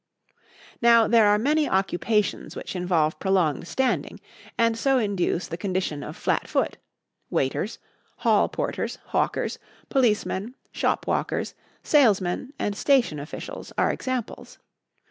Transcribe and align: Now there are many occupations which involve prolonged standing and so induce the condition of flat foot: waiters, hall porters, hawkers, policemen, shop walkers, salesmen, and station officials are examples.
Now 0.81 1.07
there 1.07 1.27
are 1.27 1.37
many 1.37 1.69
occupations 1.69 2.55
which 2.55 2.75
involve 2.75 3.19
prolonged 3.19 3.67
standing 3.67 4.19
and 4.57 4.75
so 4.75 4.97
induce 4.97 5.47
the 5.47 5.59
condition 5.59 6.01
of 6.01 6.17
flat 6.17 6.47
foot: 6.47 6.79
waiters, 7.29 7.77
hall 8.15 8.49
porters, 8.49 8.97
hawkers, 9.09 9.59
policemen, 9.89 10.55
shop 10.71 11.05
walkers, 11.05 11.53
salesmen, 11.83 12.51
and 12.57 12.75
station 12.75 13.19
officials 13.19 13.71
are 13.77 13.93
examples. 13.93 14.57